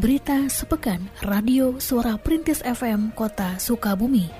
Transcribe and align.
Berita 0.00 0.48
sepekan 0.48 1.12
Radio 1.20 1.76
Suara 1.76 2.16
Perintis 2.16 2.64
FM 2.64 3.12
Kota 3.12 3.60
Sukabumi. 3.60 4.32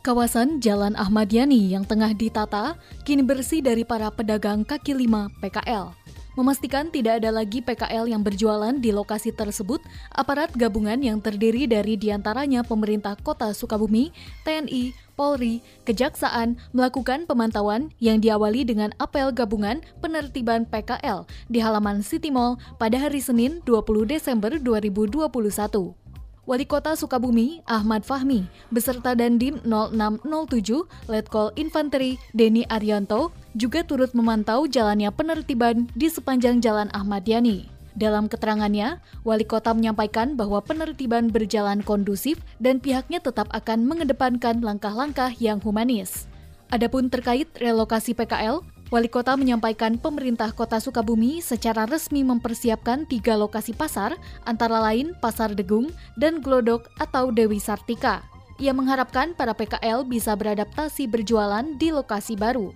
Kawasan 0.00 0.64
Jalan 0.64 0.96
Ahmad 0.96 1.28
Yani 1.28 1.76
yang 1.76 1.84
tengah 1.84 2.16
ditata 2.16 2.80
kini 3.04 3.20
bersih 3.20 3.60
dari 3.60 3.84
para 3.84 4.08
pedagang 4.08 4.64
kaki 4.64 4.96
lima 4.96 5.28
PKL. 5.44 6.05
Memastikan 6.36 6.92
tidak 6.92 7.24
ada 7.24 7.32
lagi 7.32 7.64
PKL 7.64 8.12
yang 8.12 8.20
berjualan 8.20 8.76
di 8.76 8.92
lokasi 8.92 9.32
tersebut, 9.32 9.80
aparat 10.12 10.52
gabungan 10.52 11.00
yang 11.00 11.16
terdiri 11.16 11.64
dari 11.64 11.96
di 11.96 12.12
antaranya 12.12 12.60
pemerintah 12.60 13.16
kota 13.24 13.56
Sukabumi, 13.56 14.12
TNI, 14.44 14.92
Polri, 15.16 15.64
Kejaksaan 15.88 16.60
melakukan 16.76 17.24
pemantauan 17.24 17.88
yang 18.04 18.20
diawali 18.20 18.68
dengan 18.68 18.92
apel 19.00 19.32
gabungan 19.32 19.80
penertiban 20.04 20.68
PKL 20.68 21.24
di 21.48 21.64
halaman 21.64 22.04
City 22.04 22.28
Mall 22.28 22.60
pada 22.76 23.00
hari 23.00 23.24
Senin 23.24 23.64
20 23.64 24.04
Desember 24.04 24.52
2021. 24.60 26.05
Wali 26.46 26.62
Kota 26.62 26.94
Sukabumi, 26.94 27.58
Ahmad 27.66 28.06
Fahmi, 28.06 28.46
beserta 28.70 29.18
Dandim 29.18 29.58
0607 29.66 30.86
Letkol 31.10 31.50
Infanteri 31.58 32.22
Denny 32.38 32.62
Arianto 32.70 33.34
juga 33.58 33.82
turut 33.82 34.14
memantau 34.14 34.70
jalannya 34.70 35.10
penertiban 35.10 35.90
di 35.98 36.06
sepanjang 36.06 36.62
Jalan 36.62 36.86
Ahmad 36.94 37.26
Yani. 37.26 37.66
Dalam 37.98 38.30
keterangannya, 38.30 39.02
Wali 39.26 39.42
Kota 39.42 39.74
menyampaikan 39.74 40.38
bahwa 40.38 40.62
penertiban 40.62 41.34
berjalan 41.34 41.82
kondusif 41.82 42.38
dan 42.62 42.78
pihaknya 42.78 43.18
tetap 43.18 43.50
akan 43.50 43.82
mengedepankan 43.82 44.62
langkah-langkah 44.62 45.34
yang 45.42 45.58
humanis. 45.58 46.30
Adapun 46.70 47.10
terkait 47.10 47.50
relokasi 47.58 48.14
PKL, 48.14 48.62
Wali 48.86 49.10
Kota 49.10 49.34
menyampaikan 49.34 49.98
pemerintah 49.98 50.54
Kota 50.54 50.78
Sukabumi 50.78 51.42
secara 51.42 51.90
resmi 51.90 52.22
mempersiapkan 52.22 53.02
tiga 53.02 53.34
lokasi 53.34 53.74
pasar, 53.74 54.14
antara 54.46 54.78
lain 54.78 55.10
Pasar 55.18 55.58
Degung 55.58 55.90
dan 56.14 56.38
Glodok 56.38 56.86
atau 57.02 57.34
Dewi 57.34 57.58
Sartika. 57.58 58.22
Ia 58.62 58.70
mengharapkan 58.70 59.34
para 59.34 59.58
PKL 59.58 60.06
bisa 60.06 60.38
beradaptasi 60.38 61.10
berjualan 61.10 61.66
di 61.74 61.90
lokasi 61.90 62.38
baru. 62.38 62.70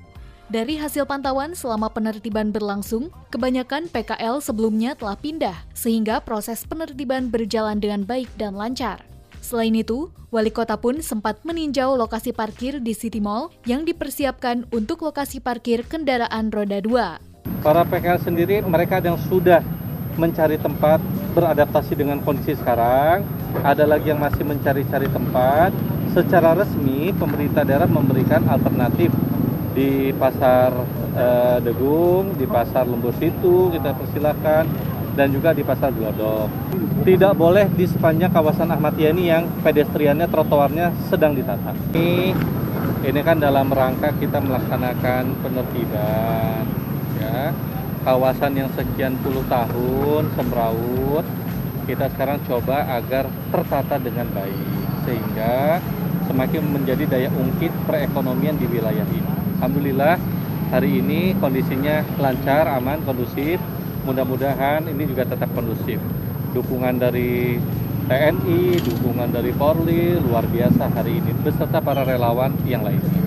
Dari 0.50 0.74
hasil 0.74 1.06
pantauan 1.06 1.54
selama 1.54 1.86
penertiban 1.86 2.50
berlangsung, 2.50 3.14
kebanyakan 3.30 3.86
PKL 3.86 4.42
sebelumnya 4.42 4.98
telah 4.98 5.14
pindah, 5.14 5.54
sehingga 5.78 6.18
proses 6.18 6.66
penertiban 6.66 7.30
berjalan 7.30 7.78
dengan 7.78 8.02
baik 8.02 8.26
dan 8.34 8.58
lancar. 8.58 9.09
Selain 9.40 9.72
itu, 9.72 10.12
wali 10.28 10.52
kota 10.52 10.76
pun 10.76 11.00
sempat 11.00 11.40
meninjau 11.48 11.96
lokasi 11.96 12.30
parkir 12.30 12.78
di 12.78 12.92
City 12.92 13.24
Mall 13.24 13.48
yang 13.64 13.88
dipersiapkan 13.88 14.68
untuk 14.68 15.00
lokasi 15.00 15.40
parkir 15.40 15.82
kendaraan 15.88 16.52
roda 16.52 16.78
2. 16.78 17.64
Para 17.64 17.82
PKL 17.88 18.20
sendiri 18.20 18.56
mereka 18.60 19.00
yang 19.00 19.16
sudah 19.16 19.64
mencari 20.20 20.60
tempat 20.60 21.00
beradaptasi 21.32 21.96
dengan 21.96 22.20
kondisi 22.20 22.52
sekarang, 22.52 23.24
ada 23.64 23.88
lagi 23.88 24.12
yang 24.12 24.20
masih 24.20 24.44
mencari-cari 24.44 25.08
tempat. 25.08 25.72
Secara 26.10 26.58
resmi 26.58 27.14
pemerintah 27.14 27.62
daerah 27.62 27.86
memberikan 27.86 28.42
alternatif 28.50 29.14
di 29.72 30.10
pasar 30.18 30.74
eh, 31.14 31.58
Degung, 31.62 32.34
di 32.34 32.44
pasar 32.50 32.84
Lembur 32.90 33.14
Situ 33.16 33.70
kita 33.70 33.94
persilahkan 33.94 34.66
dan 35.18 35.34
juga 35.34 35.50
di 35.50 35.62
pasar 35.66 35.90
Glodok. 35.94 36.50
Tidak 37.06 37.32
boleh 37.34 37.66
di 37.72 37.88
sepanjang 37.88 38.30
kawasan 38.30 38.70
Ahmad 38.70 38.94
Yani 39.00 39.32
yang 39.32 39.48
pedestriannya 39.64 40.28
trotoarnya 40.28 40.92
sedang 41.08 41.32
ditata. 41.32 41.72
Ini 41.92 42.32
ini 43.00 43.20
kan 43.24 43.40
dalam 43.40 43.72
rangka 43.72 44.12
kita 44.20 44.38
melaksanakan 44.38 45.24
penertiban 45.40 46.64
ya. 47.18 47.52
Kawasan 48.00 48.56
yang 48.56 48.72
sekian 48.72 49.12
puluh 49.20 49.44
tahun 49.44 50.32
semrawut 50.32 51.26
kita 51.84 52.08
sekarang 52.16 52.40
coba 52.48 52.88
agar 52.96 53.28
tertata 53.52 54.00
dengan 54.00 54.24
baik 54.32 54.68
sehingga 55.04 55.84
semakin 56.24 56.62
menjadi 56.70 57.04
daya 57.04 57.28
ungkit 57.28 57.68
perekonomian 57.84 58.56
di 58.56 58.64
wilayah 58.72 59.04
ini. 59.04 59.32
Alhamdulillah 59.60 60.16
hari 60.72 61.04
ini 61.04 61.36
kondisinya 61.36 62.00
lancar, 62.16 62.72
aman, 62.72 63.04
kondusif 63.04 63.60
mudah-mudahan 64.04 64.86
ini 64.88 65.04
juga 65.08 65.26
tetap 65.28 65.50
kondusif. 65.52 66.00
Dukungan 66.50 66.98
dari 66.98 67.60
TNI, 68.10 68.82
dukungan 68.82 69.30
dari 69.30 69.54
Polri 69.54 70.18
luar 70.18 70.42
biasa 70.50 70.90
hari 70.90 71.22
ini 71.22 71.30
beserta 71.46 71.78
para 71.78 72.02
relawan 72.02 72.50
yang 72.66 72.82
lainnya. 72.82 73.20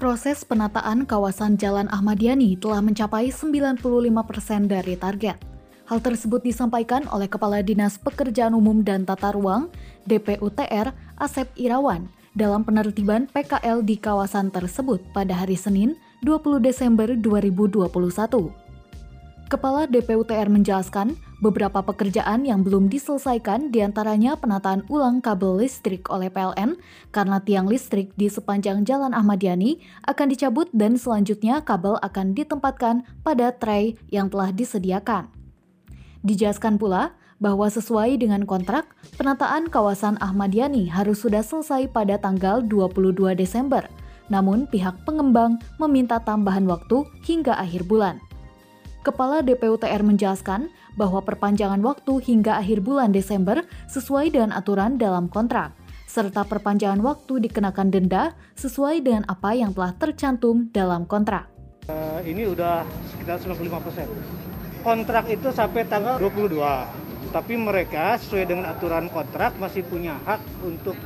Proses 0.00 0.48
penataan 0.48 1.04
kawasan 1.04 1.60
Jalan 1.60 1.84
Ahmad 1.92 2.24
Yani 2.24 2.56
telah 2.56 2.80
mencapai 2.80 3.28
95% 3.28 3.84
dari 4.64 4.96
target. 4.96 5.36
Hal 5.84 6.00
tersebut 6.00 6.40
disampaikan 6.40 7.04
oleh 7.12 7.28
Kepala 7.28 7.60
Dinas 7.60 8.00
Pekerjaan 8.00 8.56
Umum 8.56 8.80
dan 8.80 9.04
Tata 9.04 9.28
Ruang 9.36 9.68
DPUTR 10.08 10.96
Asep 11.20 11.52
Irawan 11.52 12.08
dalam 12.32 12.64
penertiban 12.64 13.28
PKL 13.28 13.84
di 13.84 14.00
kawasan 14.00 14.48
tersebut 14.48 15.04
pada 15.12 15.36
hari 15.36 15.58
Senin 15.58 16.00
20 16.20 16.60
Desember 16.60 17.08
2021. 17.16 17.88
Kepala 19.48 19.88
DPUTR 19.88 20.52
menjelaskan 20.52 21.16
beberapa 21.40 21.80
pekerjaan 21.80 22.44
yang 22.44 22.60
belum 22.60 22.92
diselesaikan 22.92 23.72
di 23.72 23.80
antaranya 23.80 24.36
penataan 24.36 24.84
ulang 24.92 25.24
kabel 25.24 25.64
listrik 25.64 26.06
oleh 26.12 26.28
PLN 26.28 26.76
karena 27.10 27.40
tiang 27.40 27.66
listrik 27.66 28.12
di 28.20 28.28
sepanjang 28.28 28.84
Jalan 28.84 29.16
Ahmad 29.16 29.40
Yani 29.40 29.80
akan 30.04 30.28
dicabut 30.28 30.68
dan 30.76 31.00
selanjutnya 31.00 31.64
kabel 31.64 31.96
akan 32.04 32.36
ditempatkan 32.36 33.02
pada 33.24 33.56
tray 33.56 33.96
yang 34.12 34.28
telah 34.28 34.52
disediakan. 34.52 35.32
Dijelaskan 36.20 36.76
pula 36.76 37.16
bahwa 37.40 37.72
sesuai 37.72 38.20
dengan 38.20 38.44
kontrak, 38.44 38.92
penataan 39.16 39.72
kawasan 39.72 40.20
Ahmad 40.20 40.52
Yani 40.52 40.92
harus 40.92 41.24
sudah 41.24 41.40
selesai 41.40 41.88
pada 41.88 42.20
tanggal 42.20 42.60
22 42.60 43.16
Desember– 43.34 43.88
namun 44.30 44.64
pihak 44.70 45.02
pengembang 45.04 45.58
meminta 45.76 46.22
tambahan 46.22 46.64
waktu 46.64 47.04
hingga 47.26 47.58
akhir 47.58 47.84
bulan. 47.84 48.22
Kepala 49.00 49.42
DPUTR 49.42 50.06
menjelaskan 50.06 50.70
bahwa 50.94 51.24
perpanjangan 51.24 51.80
waktu 51.82 52.20
hingga 52.20 52.60
akhir 52.60 52.84
bulan 52.84 53.10
Desember 53.10 53.66
sesuai 53.90 54.32
dengan 54.32 54.52
aturan 54.52 55.00
dalam 55.00 55.26
kontrak, 55.26 55.72
serta 56.04 56.44
perpanjangan 56.44 57.00
waktu 57.00 57.48
dikenakan 57.48 57.88
denda 57.88 58.36
sesuai 58.60 59.00
dengan 59.00 59.24
apa 59.24 59.56
yang 59.56 59.72
telah 59.72 59.96
tercantum 59.96 60.68
dalam 60.70 61.08
kontrak. 61.08 61.48
Uh, 61.88 62.20
ini 62.28 62.44
udah 62.44 62.84
sekitar 63.16 63.40
95 63.40 63.84
persen. 63.88 64.06
Kontrak 64.84 65.24
itu 65.32 65.48
sampai 65.48 65.88
tanggal 65.88 66.20
22, 66.20 66.60
tapi 67.32 67.56
mereka 67.56 68.20
sesuai 68.20 68.52
dengan 68.52 68.68
aturan 68.68 69.08
kontrak 69.08 69.56
masih 69.56 69.80
punya 69.88 70.20
hak 70.28 70.44
untuk 70.60 70.96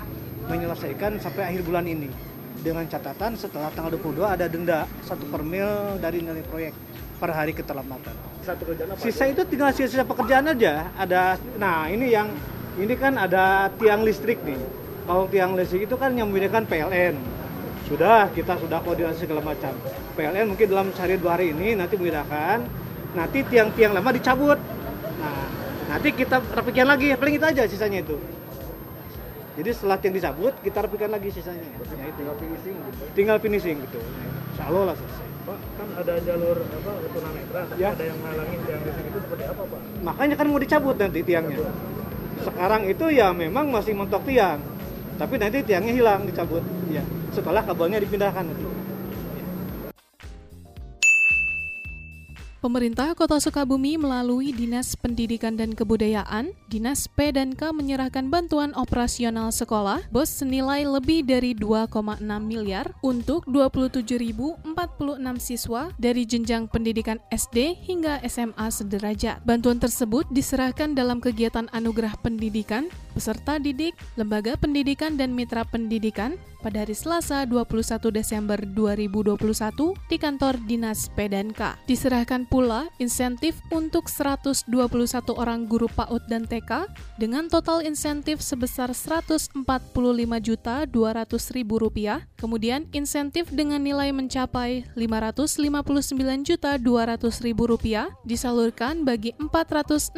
menyelesaikan 0.50 1.22
sampai 1.22 1.46
akhir 1.46 1.62
bulan 1.62 1.86
ini 1.86 2.33
dengan 2.64 2.88
catatan 2.88 3.36
setelah 3.36 3.68
tanggal 3.76 3.92
22 4.00 4.24
ada 4.24 4.48
denda 4.48 4.88
satu 5.04 5.28
per 5.28 5.44
mil 5.44 6.00
dari 6.00 6.24
nilai 6.24 6.40
proyek 6.48 6.72
per 7.20 7.30
hari 7.36 7.52
keterlambatan. 7.52 8.16
Satu 8.40 8.64
kerjaan 8.64 8.96
apa? 8.96 9.00
Sisa 9.04 9.28
itu 9.28 9.44
tinggal 9.44 9.68
sisa-sisa 9.76 10.08
pekerjaan 10.08 10.48
aja. 10.48 10.88
Ada, 10.96 11.36
nah 11.60 11.92
ini 11.92 12.08
yang 12.08 12.32
ini 12.80 12.96
kan 12.96 13.20
ada 13.20 13.68
tiang 13.76 14.00
listrik 14.00 14.40
nih. 14.48 14.56
Kalau 15.04 15.28
tiang 15.28 15.52
listrik 15.52 15.84
itu 15.84 15.96
kan 16.00 16.16
yang 16.16 16.32
membedakan 16.32 16.64
PLN. 16.64 17.14
Sudah 17.84 18.32
kita 18.32 18.56
sudah 18.56 18.80
koordinasi 18.80 19.28
segala 19.28 19.44
macam. 19.44 19.76
PLN 20.16 20.56
mungkin 20.56 20.66
dalam 20.72 20.88
sehari 20.96 21.20
dua 21.20 21.36
hari 21.36 21.52
ini 21.52 21.76
nanti 21.76 22.00
membedakan. 22.00 22.64
Nanti 23.12 23.44
tiang-tiang 23.46 23.92
lama 23.92 24.10
dicabut. 24.10 24.56
Nah, 25.20 25.46
nanti 25.92 26.08
kita 26.16 26.40
rapikan 26.40 26.88
lagi. 26.88 27.12
Paling 27.14 27.36
itu 27.36 27.46
aja 27.46 27.62
sisanya 27.68 28.00
itu. 28.00 28.16
Jadi 29.54 29.70
setelah 29.70 29.98
yang 30.02 30.14
dicabut, 30.18 30.54
kita 30.66 30.78
rapikan 30.82 31.10
lagi 31.14 31.30
sisanya. 31.30 31.62
Ya, 31.62 31.78
itu. 31.78 31.84
Tinggal 32.18 32.34
finishing 32.42 32.74
gitu. 32.74 33.02
Tinggal 33.14 33.36
finishing 33.38 33.76
gitu. 33.86 33.98
Insya 34.50 34.64
Allah 34.66 34.82
lah 34.90 34.94
selesai. 34.98 35.26
Pak, 35.44 35.58
kan 35.76 35.88
ada 36.00 36.14
jalur 36.24 36.56
apa 36.56 36.92
tunanetra, 37.12 37.62
ya. 37.76 37.92
ada 37.92 38.04
yang 38.08 38.16
menghalangi 38.16 38.56
tiang 38.64 38.80
listrik 38.80 39.06
itu 39.12 39.18
seperti 39.28 39.44
apa, 39.44 39.62
Pak? 39.68 39.80
Makanya 40.00 40.34
kan 40.40 40.46
mau 40.48 40.56
dicabut 40.56 40.96
nanti 40.96 41.20
tiangnya. 41.20 41.58
Sekarang 42.40 42.82
itu 42.88 43.06
ya 43.12 43.28
memang 43.30 43.68
masih 43.68 43.92
mentok 43.92 44.24
tiang. 44.24 44.58
Tapi 45.14 45.34
nanti 45.38 45.62
tiangnya 45.62 45.92
hilang 45.94 46.26
dicabut. 46.26 46.64
Ya, 46.90 47.04
setelah 47.30 47.62
kabelnya 47.62 48.02
dipindahkan 48.02 48.42
nanti. 48.42 48.73
Pemerintah 52.64 53.12
Kota 53.12 53.36
Sukabumi 53.36 54.00
melalui 54.00 54.48
Dinas 54.48 54.96
Pendidikan 54.96 55.52
dan 55.52 55.76
Kebudayaan, 55.76 56.56
Dinas 56.72 57.12
P 57.12 57.28
dan 57.28 57.52
K 57.52 57.76
menyerahkan 57.76 58.32
bantuan 58.32 58.72
operasional 58.72 59.52
sekolah 59.52 60.00
BOS 60.08 60.40
senilai 60.40 60.88
lebih 60.88 61.28
dari 61.28 61.52
2,6 61.52 62.24
miliar 62.40 62.88
untuk 63.04 63.44
27.046 63.52 64.64
siswa 65.44 65.92
dari 66.00 66.24
jenjang 66.24 66.64
pendidikan 66.64 67.20
SD 67.28 67.84
hingga 67.84 68.24
SMA 68.24 68.72
sederajat. 68.72 69.44
Bantuan 69.44 69.76
tersebut 69.76 70.24
diserahkan 70.32 70.96
dalam 70.96 71.20
kegiatan 71.20 71.68
anugerah 71.68 72.16
pendidikan, 72.24 72.88
peserta 73.12 73.60
didik, 73.60 73.92
lembaga 74.16 74.56
pendidikan 74.56 75.20
dan 75.20 75.36
mitra 75.36 75.68
pendidikan 75.68 76.40
pada 76.64 76.80
hari 76.80 76.96
Selasa 76.96 77.44
21 77.44 78.08
Desember 78.08 78.56
2021 78.56 79.36
di 80.08 80.16
kantor 80.16 80.56
Dinas 80.64 81.12
PDNK. 81.12 81.76
Diserahkan 81.84 82.48
pula 82.48 82.88
insentif 82.96 83.60
untuk 83.68 84.08
121 84.08 84.72
orang 85.36 85.68
guru 85.68 85.92
PAUD 85.92 86.24
dan 86.24 86.48
TK 86.48 86.88
dengan 87.20 87.52
total 87.52 87.84
insentif 87.84 88.40
sebesar 88.40 88.96
145 88.96 89.60
juta 90.40 90.88
200 90.88 91.52
ribu 91.52 91.76
rupiah, 91.76 92.24
kemudian 92.40 92.88
insentif 92.96 93.52
dengan 93.52 93.84
nilai 93.84 94.08
mencapai 94.16 94.88
559 94.96 96.48
juta 96.48 96.80
200 96.80 97.44
ribu 97.44 97.68
rupiah 97.68 98.08
disalurkan 98.24 99.04
bagi 99.04 99.36
466 99.36 100.16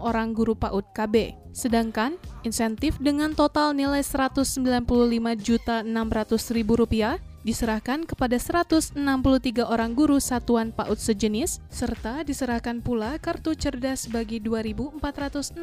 orang 0.00 0.32
guru 0.32 0.56
PAUD 0.56 0.86
KB. 0.96 1.36
Sedangkan 1.58 2.14
insentif 2.46 2.94
dengan 3.02 3.34
total 3.34 3.74
nilai 3.74 3.98
195 3.98 4.62
juta 5.42 5.57
600 5.57 5.57
ribu 5.57 5.57
rupiah 6.78 7.18
diserahkan 7.48 8.04
kepada 8.04 8.36
163 8.36 8.98
orang 9.64 9.96
guru 9.96 10.20
satuan 10.20 10.74
PAUD 10.74 11.00
sejenis, 11.00 11.64
serta 11.72 12.20
diserahkan 12.26 12.84
pula 12.84 13.16
kartu 13.16 13.56
cerdas 13.56 14.10
bagi 14.10 14.42
2.463 14.42 15.56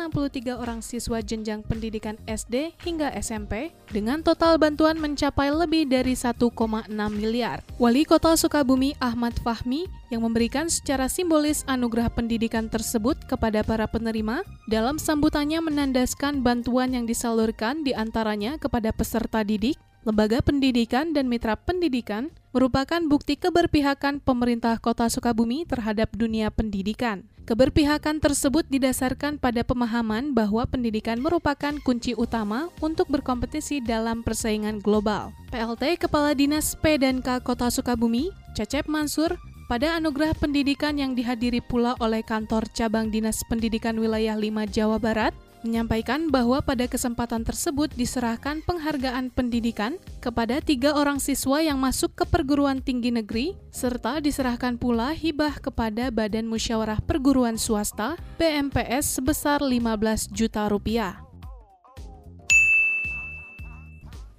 orang 0.55 0.79
siswa 0.81 1.19
jenjang 1.19 1.61
pendidikan 1.61 2.17
SD 2.25 2.73
hingga 2.81 3.13
SMP, 3.19 3.69
dengan 3.93 4.25
total 4.25 4.57
bantuan 4.57 4.97
mencapai 4.97 5.53
lebih 5.53 5.85
dari 5.85 6.17
1,6 6.17 6.89
miliar. 7.13 7.61
Wali 7.77 8.01
Kota 8.07 8.33
Sukabumi 8.33 8.97
Ahmad 8.97 9.37
Fahmi 9.45 9.85
yang 10.09 10.25
memberikan 10.25 10.71
secara 10.71 11.05
simbolis 11.05 11.61
anugerah 11.69 12.09
pendidikan 12.09 12.65
tersebut 12.65 13.19
kepada 13.29 13.61
para 13.61 13.85
penerima, 13.85 14.41
dalam 14.65 14.97
sambutannya 14.97 15.61
menandaskan 15.61 16.41
bantuan 16.41 16.97
yang 16.97 17.05
disalurkan 17.05 17.85
di 17.85 17.93
antaranya 17.93 18.57
kepada 18.57 18.89
peserta 18.89 19.45
didik, 19.45 19.77
lembaga 20.05 20.37
pendidikan 20.45 21.17
dan 21.17 21.25
mitra 21.25 21.57
pendidikan 21.57 22.29
merupakan 22.53 23.01
bukti 23.09 23.35
keberpihakan 23.35 24.21
pemerintah 24.21 24.77
Kota 24.77 25.09
Sukabumi 25.09 25.65
terhadap 25.65 26.13
dunia 26.13 26.53
pendidikan. 26.53 27.25
Keberpihakan 27.45 28.21
tersebut 28.21 28.65
didasarkan 28.69 29.37
pada 29.37 29.61
pemahaman 29.61 30.33
bahwa 30.33 30.65
pendidikan 30.65 31.21
merupakan 31.21 31.77
kunci 31.85 32.17
utama 32.17 32.73
untuk 32.81 33.05
berkompetisi 33.09 33.85
dalam 33.85 34.25
persaingan 34.25 34.81
global. 34.81 35.29
PLT 35.53 36.01
Kepala 36.01 36.33
Dinas 36.33 36.73
P 36.77 36.97
dan 36.97 37.21
K 37.21 37.41
Kota 37.41 37.69
Sukabumi, 37.69 38.33
Cecep 38.57 38.89
Mansur, 38.89 39.37
pada 39.65 39.97
anugerah 39.97 40.37
pendidikan 40.37 40.97
yang 40.97 41.17
dihadiri 41.17 41.61
pula 41.61 41.97
oleh 41.97 42.21
kantor 42.21 42.69
cabang 42.73 43.09
Dinas 43.09 43.41
Pendidikan 43.49 43.97
Wilayah 43.97 44.37
5 44.37 44.69
Jawa 44.69 44.97
Barat, 45.01 45.33
menyampaikan 45.65 46.29
bahwa 46.29 46.61
pada 46.61 46.85
kesempatan 46.85 47.41
tersebut 47.41 47.89
diserahkan 47.97 48.61
penghargaan 48.61 49.33
pendidikan 49.33 49.97
kepada 50.21 50.61
tiga 50.61 50.93
orang 50.93 51.17
siswa 51.17 51.59
yang 51.65 51.81
masuk 51.81 52.13
ke 52.13 52.23
perguruan 52.29 52.85
tinggi 52.85 53.09
negeri, 53.09 53.57
serta 53.73 54.21
diserahkan 54.21 54.77
pula 54.77 55.11
hibah 55.17 55.57
kepada 55.57 56.13
Badan 56.13 56.45
Musyawarah 56.45 57.01
Perguruan 57.01 57.57
Swasta 57.57 58.13
(BMPS) 58.37 59.17
sebesar 59.17 59.65
15 59.65 60.29
juta 60.29 60.69
rupiah. 60.69 61.25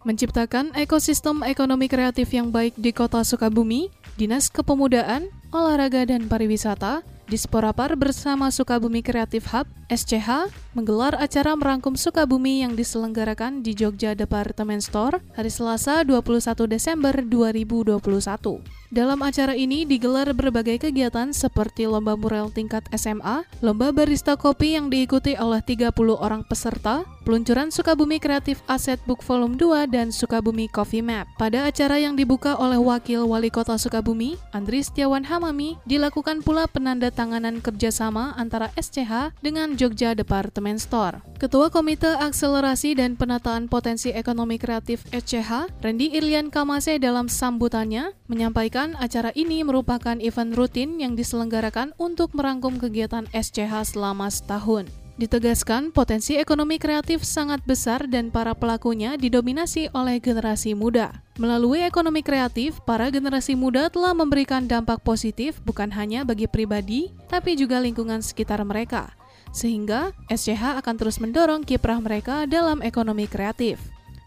Menciptakan 0.07 0.71
ekosistem 0.79 1.43
ekonomi 1.43 1.91
kreatif 1.91 2.31
yang 2.31 2.55
baik 2.55 2.79
di 2.79 2.95
Kota 2.95 3.27
Sukabumi, 3.27 3.91
Dinas 4.15 4.47
Kepemudaan, 4.55 5.27
Olahraga 5.51 6.07
dan 6.07 6.31
Pariwisata 6.31 7.03
Disporapar 7.27 7.99
bersama 7.99 8.55
Sukabumi 8.55 9.03
Creative 9.03 9.43
Hub, 9.51 9.67
SCH, 9.91 10.47
menggelar 10.79 11.19
acara 11.19 11.59
merangkum 11.59 11.99
Sukabumi 11.99 12.63
yang 12.63 12.79
diselenggarakan 12.79 13.67
di 13.67 13.75
Jogja 13.75 14.15
Department 14.15 14.87
Store 14.87 15.19
hari 15.35 15.51
Selasa 15.51 16.07
21 16.07 16.71
Desember 16.71 17.11
2021. 17.19 18.63
Dalam 18.95 19.19
acara 19.27 19.59
ini 19.59 19.83
digelar 19.83 20.31
berbagai 20.39 20.87
kegiatan 20.87 21.35
seperti 21.35 21.91
lomba 21.91 22.15
mural 22.15 22.55
tingkat 22.55 22.87
SMA, 22.95 23.43
lomba 23.59 23.91
barista 23.91 24.39
kopi 24.39 24.79
yang 24.79 24.87
diikuti 24.87 25.35
oleh 25.35 25.59
30 25.67 25.91
orang 26.15 26.47
peserta, 26.47 27.03
peluncuran 27.27 27.75
Sukabumi 27.75 28.23
Kreatif 28.23 28.63
Asset 28.71 29.03
Book 29.03 29.19
Volume 29.27 29.59
2 29.59 29.91
dan 29.91 30.15
Sukabumi 30.15 30.71
Coffee 30.71 31.03
Map. 31.03 31.27
Pada 31.35 31.67
acara 31.67 31.99
yang 31.99 32.15
dibuka 32.15 32.55
oleh 32.55 32.79
Wakil 32.79 33.27
Wali 33.27 33.51
Kota 33.51 33.75
Sukabumi, 33.75 34.39
Andri 34.55 34.87
Setiawan 34.87 35.27
Hamami, 35.27 35.75
dilakukan 35.91 36.47
pula 36.47 36.71
penandatanganan 36.71 37.59
kerjasama 37.59 38.39
antara 38.39 38.71
SCH 38.79 39.35
dengan 39.43 39.75
Jogja 39.75 40.15
Department 40.15 40.79
Store. 40.79 41.19
Ketua 41.43 41.67
Komite 41.75 42.15
Akselerasi 42.15 42.95
dan 42.95 43.19
Penataan 43.19 43.67
Potensi 43.67 44.15
Ekonomi 44.15 44.63
Kreatif 44.63 45.03
SCH, 45.11 45.83
Randy 45.83 46.15
Irian 46.15 46.55
Kamase 46.55 47.03
dalam 47.03 47.27
sambutannya, 47.27 48.15
menyampaikan 48.31 48.95
acara 49.03 49.35
ini 49.35 49.67
merupakan 49.67 50.15
event 50.23 50.55
rutin 50.55 51.03
yang 51.03 51.19
diselenggarakan 51.19 51.91
untuk 51.99 52.31
merangkum 52.39 52.79
kegiatan 52.79 53.27
SCH 53.35 53.99
selama 53.99 54.31
setahun. 54.31 55.06
Ditegaskan, 55.17 55.97
potensi 55.97 56.37
ekonomi 56.37 56.77
kreatif 56.77 57.25
sangat 57.25 57.65
besar 57.65 58.05
dan 58.05 58.29
para 58.29 58.53
pelakunya 58.53 59.17
didominasi 59.17 59.89
oleh 59.97 60.21
generasi 60.21 60.77
muda. 60.77 61.25
Melalui 61.41 61.81
ekonomi 61.81 62.21
kreatif, 62.21 62.77
para 62.85 63.09
generasi 63.09 63.57
muda 63.57 63.89
telah 63.89 64.13
memberikan 64.13 64.69
dampak 64.69 65.01
positif 65.01 65.57
bukan 65.65 65.89
hanya 65.97 66.21
bagi 66.21 66.45
pribadi, 66.45 67.17
tapi 67.33 67.57
juga 67.57 67.81
lingkungan 67.81 68.21
sekitar 68.21 68.61
mereka. 68.69 69.17
Sehingga, 69.57 70.13
SCH 70.29 70.85
akan 70.85 70.95
terus 71.01 71.17
mendorong 71.17 71.65
kiprah 71.65 71.97
mereka 71.97 72.45
dalam 72.45 72.85
ekonomi 72.85 73.25
kreatif. 73.25 73.81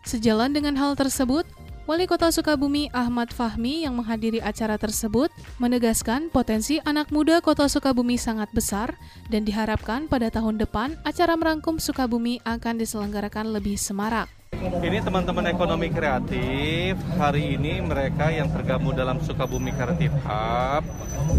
Sejalan 0.10 0.58
dengan 0.58 0.74
hal 0.74 0.98
tersebut, 0.98 1.46
Wali 1.90 2.06
Kota 2.06 2.30
Sukabumi 2.30 2.86
Ahmad 2.94 3.34
Fahmi 3.34 3.82
yang 3.82 3.98
menghadiri 3.98 4.46
acara 4.46 4.78
tersebut 4.78 5.34
menegaskan 5.58 6.30
potensi 6.30 6.78
anak 6.86 7.10
muda 7.10 7.42
Kota 7.42 7.66
Sukabumi 7.66 8.14
sangat 8.14 8.54
besar 8.54 8.94
dan 9.26 9.42
diharapkan 9.42 10.06
pada 10.06 10.30
tahun 10.30 10.62
depan 10.62 11.02
acara 11.02 11.34
merangkum 11.34 11.82
Sukabumi 11.82 12.46
akan 12.46 12.78
diselenggarakan 12.78 13.58
lebih 13.58 13.74
semarak. 13.74 14.30
Ini 14.54 15.02
teman-teman 15.02 15.50
ekonomi 15.50 15.90
kreatif, 15.90 16.94
hari 17.18 17.58
ini 17.58 17.82
mereka 17.82 18.30
yang 18.30 18.54
tergabung 18.54 18.94
dalam 18.94 19.18
Sukabumi 19.26 19.74
Kreatif 19.74 20.14
Hub, 20.30 20.86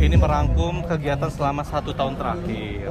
ini 0.03 0.19
merangkum 0.19 0.83
kegiatan 0.83 1.31
selama 1.31 1.63
satu 1.63 1.95
tahun 1.95 2.19
terakhir. 2.19 2.91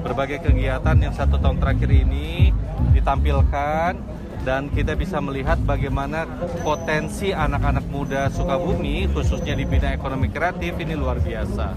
Berbagai 0.00 0.40
kegiatan 0.40 0.96
yang 0.96 1.12
satu 1.12 1.36
tahun 1.36 1.60
terakhir 1.60 1.90
ini 1.92 2.48
ditampilkan 2.96 4.23
dan 4.44 4.68
kita 4.68 4.92
bisa 4.92 5.18
melihat 5.24 5.56
bagaimana 5.64 6.28
potensi 6.60 7.32
anak-anak 7.32 7.88
muda 7.88 8.28
Sukabumi 8.28 9.08
khususnya 9.08 9.56
di 9.56 9.64
bidang 9.64 9.96
ekonomi 9.96 10.28
kreatif 10.28 10.76
ini 10.76 10.92
luar 10.92 11.16
biasa. 11.18 11.72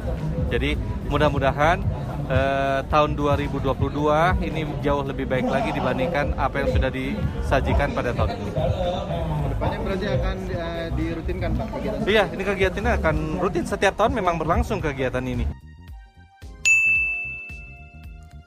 Jadi 0.51 0.75
mudah-mudahan 1.07 1.79
eh, 2.27 2.79
tahun 2.91 3.15
2022 3.15 3.71
ini 4.43 4.61
jauh 4.83 5.03
lebih 5.07 5.25
baik 5.31 5.47
lagi 5.47 5.71
dibandingkan 5.71 6.35
apa 6.35 6.67
yang 6.67 6.69
sudah 6.75 6.91
disajikan 6.91 7.95
pada 7.95 8.11
tahun 8.11 8.35
ini. 8.35 8.51
Ke 8.51 9.47
depannya 9.55 9.77
berarti 9.81 10.07
akan 10.11 10.37
uh, 10.53 10.85
dirutinkan 10.93 11.49
Pak 11.55 11.67
kegiatan? 11.71 12.03
Iya, 12.05 12.23
ini 12.35 12.43
kegiatannya 12.45 12.91
akan 12.99 13.15
rutin 13.41 13.65
setiap 13.65 13.95
tahun 13.95 14.13
memang 14.19 14.35
berlangsung 14.37 14.83
kegiatan 14.83 15.23
ini. 15.23 15.47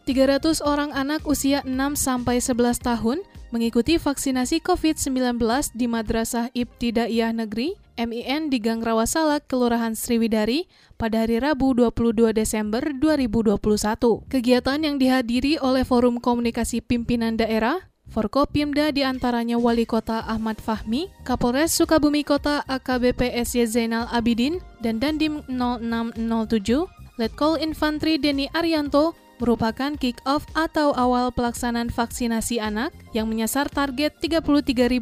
300 0.04 0.58
orang 0.66 0.90
anak 0.90 1.22
usia 1.22 1.62
6 1.62 1.70
sampai 1.94 2.42
11 2.42 2.82
tahun 2.82 3.18
mengikuti 3.50 3.98
vaksinasi 3.98 4.62
COVID-19 4.62 5.42
di 5.74 5.86
Madrasah 5.90 6.54
Ibtidaiyah 6.54 7.34
Negeri 7.34 7.74
MIN 8.00 8.48
di 8.48 8.62
Gang 8.62 8.80
Rawasalak, 8.80 9.44
Kelurahan 9.50 9.92
Sriwidari 9.92 10.70
pada 10.96 11.20
hari 11.26 11.36
Rabu 11.36 11.76
22 11.76 12.32
Desember 12.32 12.80
2021. 12.80 13.60
Kegiatan 14.32 14.80
yang 14.80 14.96
dihadiri 14.96 15.60
oleh 15.60 15.84
Forum 15.84 16.16
Komunikasi 16.16 16.80
Pimpinan 16.80 17.36
Daerah, 17.36 17.90
Forkopimda 18.10 18.90
di 18.90 19.06
antaranya 19.06 19.54
Wali 19.60 19.86
Kota 19.86 20.24
Ahmad 20.26 20.58
Fahmi, 20.58 21.12
Kapolres 21.22 21.70
Sukabumi 21.76 22.26
Kota 22.26 22.64
AKBP 22.66 23.36
SY 23.46 23.70
Zainal 23.70 24.10
Abidin, 24.10 24.58
dan 24.82 24.98
Dandim 24.98 25.44
0607, 25.46 26.90
Letkol 27.20 27.60
Infantri 27.62 28.16
Deni 28.18 28.50
Arianto, 28.50 29.14
merupakan 29.40 29.96
kick-off 29.96 30.44
atau 30.52 30.92
awal 30.92 31.32
pelaksanaan 31.32 31.88
vaksinasi 31.88 32.60
anak 32.60 32.92
yang 33.16 33.26
menyasar 33.26 33.66
target 33.72 34.14
33.805 34.20 35.00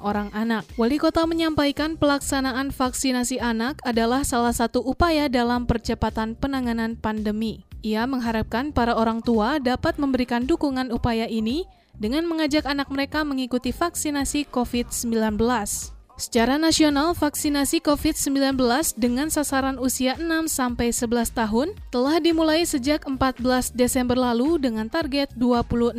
orang 0.00 0.32
anak. 0.34 0.64
Wali 0.80 0.96
kota 0.96 1.28
menyampaikan 1.28 2.00
pelaksanaan 2.00 2.72
vaksinasi 2.72 3.38
anak 3.38 3.78
adalah 3.84 4.24
salah 4.24 4.56
satu 4.56 4.80
upaya 4.82 5.28
dalam 5.28 5.68
percepatan 5.68 6.34
penanganan 6.34 6.96
pandemi. 6.98 7.68
Ia 7.84 8.08
mengharapkan 8.08 8.72
para 8.72 8.96
orang 8.96 9.20
tua 9.20 9.60
dapat 9.60 10.00
memberikan 10.00 10.48
dukungan 10.48 10.90
upaya 10.94 11.28
ini 11.28 11.68
dengan 11.98 12.24
mengajak 12.26 12.64
anak 12.64 12.88
mereka 12.88 13.22
mengikuti 13.22 13.70
vaksinasi 13.70 14.48
COVID-19. 14.50 16.01
Secara 16.22 16.54
nasional, 16.54 17.18
vaksinasi 17.18 17.82
COVID-19 17.82 18.54
dengan 18.94 19.26
sasaran 19.26 19.74
usia 19.74 20.14
6 20.14 20.46
sampai 20.46 20.94
11 20.94 21.34
tahun 21.34 21.74
telah 21.90 22.22
dimulai 22.22 22.62
sejak 22.62 23.02
14 23.10 23.74
Desember 23.74 24.14
lalu 24.14 24.62
dengan 24.62 24.86
target 24.86 25.34
26,5 25.34 25.98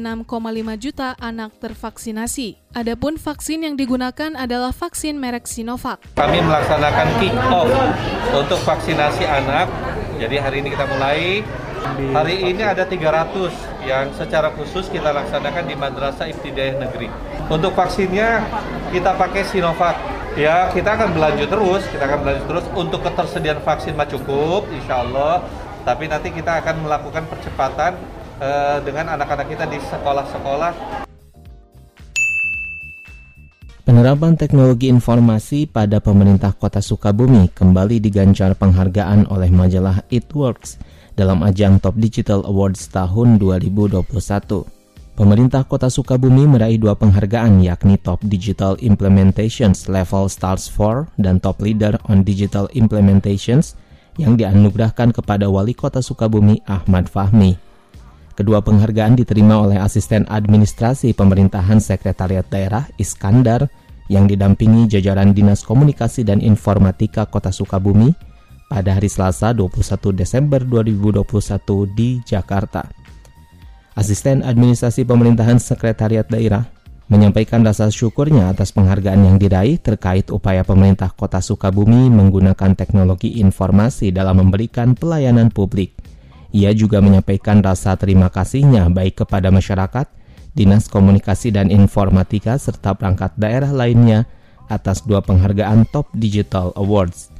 juta 0.80 1.20
anak 1.20 1.52
tervaksinasi. 1.60 2.56
Adapun 2.72 3.20
vaksin 3.20 3.68
yang 3.68 3.76
digunakan 3.76 4.32
adalah 4.40 4.72
vaksin 4.72 5.20
merek 5.20 5.44
Sinovac. 5.44 6.00
Kami 6.16 6.40
melaksanakan 6.40 7.08
kick 7.20 7.36
off 7.52 7.68
untuk 8.32 8.64
vaksinasi 8.64 9.28
anak. 9.28 9.68
Jadi 10.24 10.40
hari 10.40 10.64
ini 10.64 10.72
kita 10.72 10.88
mulai. 10.88 11.44
Hari 11.84 12.36
ini 12.48 12.64
ada 12.64 12.88
300 12.88 13.84
yang 13.84 14.08
secara 14.16 14.56
khusus 14.56 14.88
kita 14.88 15.12
laksanakan 15.12 15.68
di 15.68 15.76
Madrasah 15.76 16.32
Ibtidaiyah 16.32 16.80
Negeri. 16.80 17.12
Untuk 17.52 17.76
vaksinnya 17.76 18.48
kita 18.96 19.20
pakai 19.20 19.44
Sinovac 19.44 20.00
Ya, 20.34 20.66
kita 20.74 20.98
akan 20.98 21.14
berlanjut 21.14 21.46
terus, 21.46 21.86
kita 21.94 22.10
akan 22.10 22.26
berlanjut 22.26 22.46
terus 22.50 22.66
untuk 22.74 23.06
ketersediaan 23.06 23.62
vaksin 23.62 23.94
mah 23.94 24.10
cukup, 24.10 24.66
insya 24.74 25.06
Allah. 25.06 25.46
Tapi 25.86 26.10
nanti 26.10 26.34
kita 26.34 26.58
akan 26.58 26.90
melakukan 26.90 27.30
percepatan 27.30 27.94
uh, 28.42 28.82
dengan 28.82 29.14
anak-anak 29.14 29.46
kita 29.54 29.70
di 29.70 29.78
sekolah-sekolah. 29.78 31.06
Penerapan 33.86 34.34
teknologi 34.34 34.90
informasi 34.90 35.70
pada 35.70 36.02
pemerintah 36.02 36.50
kota 36.58 36.82
Sukabumi 36.82 37.54
kembali 37.54 38.02
digancar 38.02 38.58
penghargaan 38.58 39.30
oleh 39.30 39.54
majalah 39.54 40.02
It 40.10 40.34
Works 40.34 40.82
dalam 41.14 41.46
ajang 41.46 41.78
Top 41.78 41.98
Digital 41.98 42.46
Awards 42.46 42.90
tahun 42.90 43.38
2021. 43.38 44.02
Pemerintah 45.14 45.62
Kota 45.62 45.94
Sukabumi 45.94 46.50
meraih 46.50 46.82
dua 46.82 46.98
penghargaan 46.98 47.62
yakni 47.62 48.02
Top 48.02 48.18
Digital 48.26 48.74
Implementations 48.82 49.86
Level 49.86 50.26
Stars 50.26 50.66
4 50.66 51.06
dan 51.22 51.38
Top 51.38 51.62
Leader 51.62 52.02
on 52.10 52.26
Digital 52.26 52.66
Implementations 52.74 53.78
yang 54.18 54.34
dianugerahkan 54.34 55.14
kepada 55.14 55.46
Wali 55.54 55.78
Kota 55.78 56.02
Sukabumi 56.02 56.66
Ahmad 56.66 57.06
Fahmi. 57.14 57.54
Kedua 58.34 58.66
penghargaan 58.66 59.14
diterima 59.14 59.62
oleh 59.62 59.78
Asisten 59.78 60.26
Administrasi 60.26 61.14
Pemerintahan 61.14 61.78
Sekretariat 61.78 62.50
Daerah 62.50 62.90
Iskandar 62.98 63.70
yang 64.10 64.26
didampingi 64.26 64.90
jajaran 64.90 65.38
Dinas 65.38 65.62
Komunikasi 65.62 66.26
dan 66.26 66.42
Informatika 66.42 67.30
Kota 67.30 67.54
Sukabumi 67.54 68.33
pada 68.74 68.98
hari 68.98 69.06
Selasa 69.06 69.54
21 69.54 70.18
Desember 70.18 70.66
2021 70.66 71.22
di 71.94 72.18
Jakarta. 72.26 72.82
Asisten 73.94 74.42
Administrasi 74.42 75.06
Pemerintahan 75.06 75.62
Sekretariat 75.62 76.26
Daerah, 76.26 76.66
menyampaikan 77.06 77.62
rasa 77.62 77.94
syukurnya 77.94 78.50
atas 78.50 78.74
penghargaan 78.74 79.22
yang 79.22 79.38
diraih 79.38 79.78
terkait 79.78 80.34
upaya 80.34 80.66
pemerintah 80.66 81.14
Kota 81.14 81.38
Sukabumi 81.38 82.10
menggunakan 82.10 82.74
teknologi 82.74 83.38
informasi 83.38 84.10
dalam 84.10 84.42
memberikan 84.42 84.98
pelayanan 84.98 85.54
publik. 85.54 85.94
Ia 86.50 86.74
juga 86.74 86.98
menyampaikan 87.06 87.62
rasa 87.62 87.94
terima 87.94 88.34
kasihnya 88.34 88.90
baik 88.90 89.22
kepada 89.22 89.54
masyarakat, 89.54 90.10
Dinas 90.58 90.90
Komunikasi 90.90 91.54
dan 91.54 91.70
Informatika 91.70 92.58
serta 92.58 92.98
perangkat 92.98 93.38
daerah 93.38 93.70
lainnya 93.70 94.26
atas 94.70 95.06
dua 95.06 95.22
penghargaan 95.22 95.86
Top 95.94 96.10
Digital 96.18 96.74
Awards. 96.74 97.33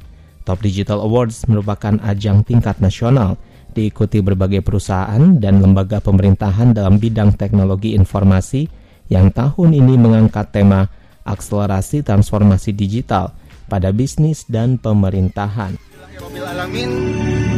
Top 0.44 0.60
Digital 0.60 1.00
Awards 1.00 1.48
merupakan 1.48 1.96
ajang 2.04 2.44
tingkat 2.44 2.78
nasional 2.78 3.40
diikuti 3.74 4.22
berbagai 4.22 4.62
perusahaan 4.62 5.40
dan 5.40 5.58
lembaga 5.58 5.98
pemerintahan 5.98 6.76
dalam 6.76 7.00
bidang 7.00 7.34
teknologi 7.34 7.96
informasi 7.96 8.68
yang 9.10 9.34
tahun 9.34 9.74
ini 9.74 9.94
mengangkat 9.98 10.54
tema 10.54 10.86
akselerasi 11.24 12.04
transformasi 12.04 12.76
digital 12.76 13.32
pada 13.66 13.90
bisnis 13.90 14.44
dan 14.46 14.76
pemerintahan. 14.76 15.74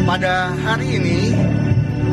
Pada 0.06 0.54
hari 0.54 1.02
ini, 1.02 1.34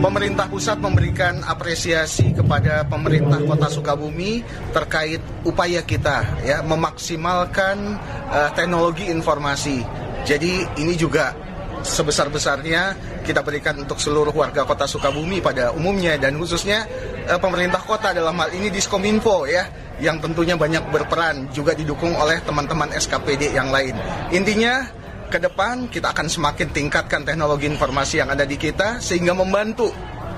pemerintah 0.02 0.50
pusat 0.50 0.82
memberikan 0.82 1.40
apresiasi 1.46 2.34
kepada 2.34 2.84
pemerintah 2.90 3.40
Kota 3.46 3.70
Sukabumi 3.70 4.44
terkait 4.74 5.22
upaya 5.46 5.80
kita 5.86 6.26
ya 6.44 6.66
memaksimalkan 6.66 8.02
uh, 8.28 8.50
teknologi 8.58 9.08
informasi. 9.08 10.03
Jadi 10.24 10.64
ini 10.80 10.96
juga 10.96 11.36
sebesar-besarnya 11.84 12.96
kita 13.28 13.44
berikan 13.44 13.76
untuk 13.76 14.00
seluruh 14.00 14.32
warga 14.32 14.64
kota 14.64 14.88
Sukabumi 14.88 15.44
pada 15.44 15.76
umumnya 15.76 16.16
dan 16.16 16.40
khususnya 16.40 16.88
eh, 17.28 17.40
pemerintah 17.40 17.84
kota 17.84 18.16
dalam 18.16 18.36
hal 18.40 18.56
ini 18.56 18.72
Diskominfo 18.72 19.44
ya 19.44 19.68
yang 20.00 20.24
tentunya 20.24 20.56
banyak 20.56 20.90
berperan 20.90 21.52
juga 21.52 21.76
didukung 21.76 22.16
oleh 22.16 22.40
teman-teman 22.42 22.90
SKPD 22.96 23.52
yang 23.52 23.70
lain. 23.70 23.94
Intinya 24.32 24.88
ke 25.28 25.38
depan 25.44 25.92
kita 25.92 26.16
akan 26.16 26.28
semakin 26.32 26.72
tingkatkan 26.72 27.28
teknologi 27.28 27.68
informasi 27.68 28.24
yang 28.24 28.32
ada 28.32 28.48
di 28.48 28.56
kita 28.56 29.04
sehingga 29.04 29.36
membantu 29.36 29.92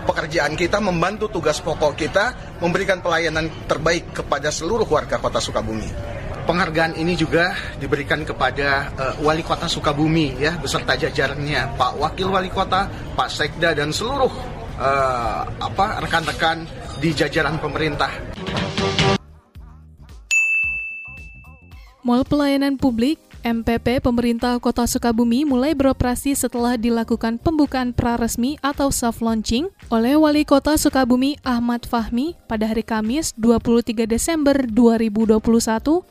pekerjaan 0.05 0.53
kita, 0.53 0.77
membantu 0.81 1.29
tugas 1.29 1.61
pokok 1.61 1.93
kita, 1.97 2.57
memberikan 2.61 3.01
pelayanan 3.01 3.49
terbaik 3.65 4.13
kepada 4.13 4.53
seluruh 4.53 4.85
warga 4.85 5.17
kota 5.17 5.41
Sukabumi. 5.41 6.14
Penghargaan 6.45 6.93
ini 7.01 7.17
juga 7.17 7.57
diberikan 7.81 8.21
kepada 8.21 8.93
uh, 8.93 9.25
Wali 9.25 9.41
Kota 9.41 9.65
Sukabumi 9.65 10.37
ya 10.37 10.53
beserta 10.61 10.93
jajarannya, 10.93 11.73
Pak 11.73 11.97
Wakil 11.97 12.29
Wali 12.29 12.53
Kota, 12.53 12.85
Pak 13.17 13.33
Sekda 13.33 13.73
dan 13.73 13.89
seluruh 13.89 14.29
uh, 14.77 15.41
apa 15.41 16.05
rekan-rekan 16.05 16.69
di 17.01 17.17
jajaran 17.17 17.57
pemerintah. 17.57 18.13
Mall 22.05 22.21
pelayanan 22.21 22.77
publik 22.77 23.17
MPP 23.45 24.01
pemerintah 24.01 24.57
Kota 24.57 24.89
Sukabumi 24.89 25.45
mulai 25.45 25.77
beroperasi 25.77 26.33
setelah 26.33 26.81
dilakukan 26.81 27.37
pembukaan 27.37 27.93
praresmi 27.93 28.57
atau 28.65 28.89
soft 28.89 29.21
launching 29.21 29.69
oleh 29.93 30.17
Wali 30.17 30.49
Kota 30.49 30.73
Sukabumi 30.81 31.37
Ahmad 31.45 31.85
Fahmi 31.85 32.33
pada 32.49 32.65
hari 32.65 32.81
Kamis 32.81 33.37
23 33.37 34.09
Desember 34.09 34.57
2021 34.65 35.37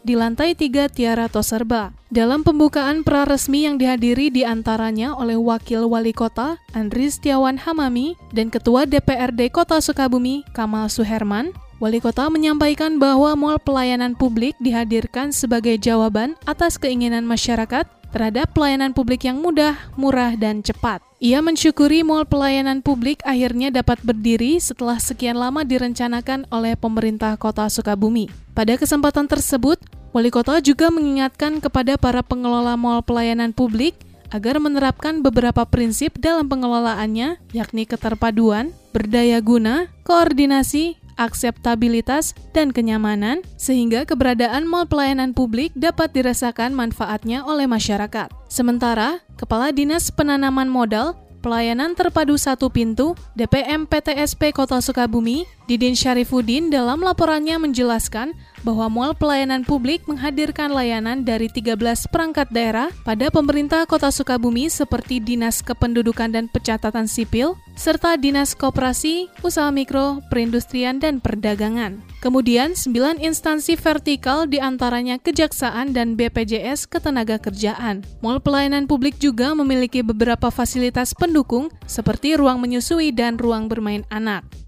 di 0.06 0.14
lantai 0.14 0.54
3 0.54 0.86
Tiara 0.94 1.26
Toserba. 1.26 1.90
Dalam 2.14 2.46
pembukaan 2.46 3.02
praresmi 3.02 3.66
yang 3.66 3.82
dihadiri 3.82 4.30
di 4.30 4.46
antaranya 4.46 5.18
oleh 5.18 5.34
Wakil 5.34 5.90
Wali 5.90 6.14
Kota 6.14 6.62
Andri 6.70 7.10
Setiawan 7.10 7.58
Hamami 7.58 8.14
dan 8.30 8.54
Ketua 8.54 8.86
DPRD 8.86 9.50
Kota 9.50 9.82
Sukabumi 9.82 10.46
Kamal 10.54 10.86
Suherman, 10.86 11.50
Wali 11.82 11.98
kota 11.98 12.30
menyampaikan 12.30 13.02
bahwa 13.02 13.34
Mall 13.34 13.58
Pelayanan 13.58 14.14
Publik 14.14 14.54
dihadirkan 14.62 15.34
sebagai 15.34 15.74
jawaban 15.74 16.38
atas 16.46 16.78
keinginan 16.78 17.26
masyarakat 17.26 17.90
terhadap 18.14 18.54
pelayanan 18.54 18.94
publik 18.94 19.26
yang 19.26 19.42
mudah, 19.42 19.74
murah, 19.98 20.38
dan 20.38 20.62
cepat. 20.62 21.02
Ia 21.18 21.42
mensyukuri 21.42 22.06
Mall 22.06 22.30
Pelayanan 22.30 22.78
Publik 22.78 23.18
akhirnya 23.26 23.74
dapat 23.74 23.98
berdiri 24.06 24.62
setelah 24.62 25.02
sekian 25.02 25.34
lama 25.34 25.66
direncanakan 25.66 26.46
oleh 26.54 26.78
pemerintah 26.78 27.34
kota 27.34 27.66
Sukabumi. 27.66 28.30
Pada 28.54 28.78
kesempatan 28.78 29.26
tersebut, 29.26 29.82
Wali 30.14 30.30
kota 30.30 30.62
juga 30.62 30.94
mengingatkan 30.94 31.58
kepada 31.58 31.98
para 31.98 32.22
pengelola 32.22 32.78
Mall 32.78 33.02
Pelayanan 33.02 33.50
Publik 33.50 33.98
agar 34.30 34.62
menerapkan 34.62 35.18
beberapa 35.18 35.66
prinsip 35.66 36.14
dalam 36.22 36.46
pengelolaannya, 36.46 37.42
yakni 37.50 37.82
keterpaduan, 37.82 38.70
berdaya 38.94 39.42
guna, 39.42 39.90
koordinasi, 40.06 41.02
akseptabilitas, 41.16 42.32
dan 42.54 42.70
kenyamanan, 42.70 43.42
sehingga 43.58 44.06
keberadaan 44.06 44.66
mal 44.66 44.86
pelayanan 44.86 45.34
publik 45.34 45.70
dapat 45.74 46.14
dirasakan 46.14 46.74
manfaatnya 46.74 47.42
oleh 47.46 47.66
masyarakat. 47.66 48.30
Sementara, 48.46 49.22
Kepala 49.34 49.74
Dinas 49.74 50.14
Penanaman 50.14 50.70
Modal 50.70 51.18
Pelayanan 51.44 51.92
Terpadu 51.92 52.40
Satu 52.40 52.72
Pintu 52.72 53.12
DPM 53.36 53.84
PTSP 53.84 54.48
Kota 54.56 54.80
Sukabumi, 54.80 55.44
Didin 55.68 55.92
Syarifuddin 55.92 56.72
dalam 56.72 57.04
laporannya 57.04 57.60
menjelaskan 57.60 58.32
bahwa 58.64 58.88
Mall 58.88 59.12
Pelayanan 59.12 59.62
Publik 59.62 60.08
menghadirkan 60.08 60.72
layanan 60.72 61.22
dari 61.22 61.52
13 61.52 61.76
perangkat 62.08 62.48
daerah 62.50 62.88
pada 63.04 63.28
pemerintah 63.28 63.84
Kota 63.84 64.08
Sukabumi 64.08 64.72
seperti 64.72 65.20
Dinas 65.20 65.60
Kependudukan 65.60 66.32
dan 66.32 66.48
Pencatatan 66.48 67.04
Sipil, 67.04 67.54
serta 67.76 68.16
Dinas 68.16 68.56
Koperasi, 68.56 69.28
Usaha 69.44 69.68
Mikro, 69.68 70.24
Perindustrian, 70.32 70.96
dan 70.98 71.20
Perdagangan. 71.20 72.00
Kemudian, 72.24 72.72
9 72.72 73.20
instansi 73.20 73.76
vertikal 73.76 74.48
di 74.48 74.56
antaranya 74.56 75.20
Kejaksaan 75.20 75.92
dan 75.92 76.16
BPJS 76.16 76.88
Ketenaga 76.88 77.36
Kerjaan. 77.36 78.00
Mall 78.24 78.40
Pelayanan 78.40 78.88
Publik 78.88 79.20
juga 79.20 79.52
memiliki 79.52 80.00
beberapa 80.00 80.48
fasilitas 80.48 81.12
pendukung 81.12 81.68
seperti 81.84 82.40
ruang 82.40 82.64
menyusui 82.64 83.12
dan 83.12 83.36
ruang 83.36 83.68
bermain 83.68 84.08
anak. 84.08 84.63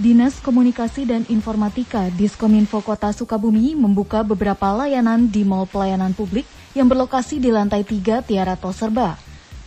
Dinas 0.00 0.40
Komunikasi 0.40 1.04
dan 1.04 1.28
Informatika 1.28 2.08
Diskominfo 2.08 2.80
Kota 2.80 3.12
Sukabumi 3.12 3.76
membuka 3.76 4.24
beberapa 4.24 4.72
layanan 4.72 5.28
di 5.28 5.44
Mall 5.44 5.68
Pelayanan 5.68 6.16
Publik 6.16 6.48
yang 6.72 6.88
berlokasi 6.88 7.36
di 7.36 7.52
lantai 7.52 7.84
3 7.84 8.24
Tiara 8.24 8.56
Toserba. 8.56 9.20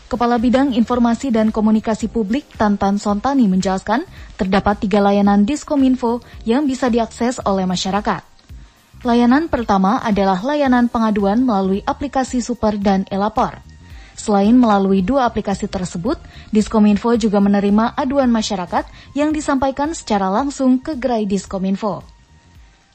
Kepala 0.10 0.42
Bidang 0.42 0.74
Informasi 0.74 1.30
dan 1.30 1.54
Komunikasi 1.54 2.10
Publik 2.10 2.50
Tantan 2.58 2.98
Sontani 2.98 3.46
menjelaskan 3.46 4.10
terdapat 4.34 4.82
tiga 4.82 5.06
layanan 5.06 5.46
Diskominfo 5.46 6.25
yang 6.50 6.66
bisa 6.66 6.90
diakses 6.90 7.38
oleh 7.46 7.70
masyarakat. 7.70 8.25
Layanan 9.06 9.54
pertama 9.54 10.02
adalah 10.02 10.42
layanan 10.42 10.90
pengaduan 10.90 11.46
melalui 11.46 11.86
aplikasi 11.86 12.42
Super 12.42 12.82
dan 12.82 13.06
Elapor. 13.13 13.73
Selain 14.13 14.53
melalui 14.53 15.01
dua 15.01 15.25
aplikasi 15.25 15.65
tersebut, 15.65 16.22
Diskominfo 16.53 17.13
juga 17.17 17.41
menerima 17.41 17.98
aduan 17.98 18.29
masyarakat 18.29 18.86
yang 19.17 19.34
disampaikan 19.34 19.91
secara 19.98 20.29
langsung 20.29 20.77
ke 20.77 20.93
gerai 20.98 21.25
Diskominfo. 21.25 22.05